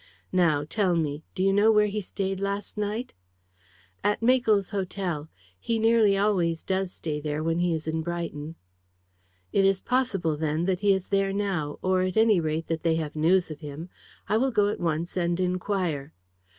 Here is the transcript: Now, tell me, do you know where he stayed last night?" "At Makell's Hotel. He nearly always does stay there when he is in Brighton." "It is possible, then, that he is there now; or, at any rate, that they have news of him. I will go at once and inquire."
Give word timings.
Now, 0.31 0.65
tell 0.67 0.95
me, 0.95 1.21
do 1.35 1.43
you 1.43 1.53
know 1.53 1.71
where 1.71 1.85
he 1.85 2.01
stayed 2.01 2.39
last 2.39 2.75
night?" 2.75 3.13
"At 4.03 4.23
Makell's 4.23 4.71
Hotel. 4.71 5.29
He 5.59 5.77
nearly 5.77 6.17
always 6.17 6.63
does 6.63 6.91
stay 6.91 7.21
there 7.21 7.43
when 7.43 7.59
he 7.59 7.71
is 7.71 7.87
in 7.87 8.01
Brighton." 8.01 8.55
"It 9.53 9.63
is 9.63 9.79
possible, 9.79 10.35
then, 10.35 10.65
that 10.65 10.79
he 10.79 10.91
is 10.91 11.09
there 11.09 11.31
now; 11.31 11.77
or, 11.83 12.01
at 12.01 12.17
any 12.17 12.39
rate, 12.39 12.65
that 12.65 12.81
they 12.81 12.95
have 12.95 13.15
news 13.15 13.51
of 13.51 13.59
him. 13.59 13.89
I 14.27 14.37
will 14.37 14.49
go 14.49 14.69
at 14.69 14.79
once 14.79 15.15
and 15.15 15.39
inquire." 15.39 16.15